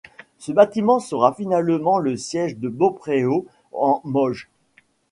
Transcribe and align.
Ce 0.39 0.51
bâtiment 0.51 0.99
sera 0.99 1.31
finalement 1.31 1.99
le 1.99 2.17
siège 2.17 2.57
de 2.57 2.69
Beaupréau-en-Mauges. 2.69 4.49